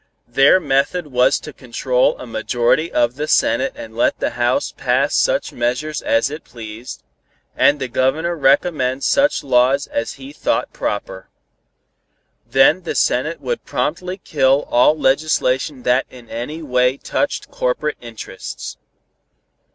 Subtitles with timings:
[0.27, 5.13] Their method was to control a majority of the Senate and let the House pass
[5.13, 7.03] such measures as it pleased,
[7.55, 11.29] and the Governor recommend such laws as he thought proper.
[12.49, 18.77] Then the Senate would promptly kill all legislation that in any way touched corporate interests.